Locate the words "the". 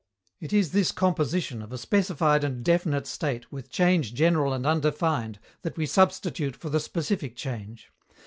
6.71-6.79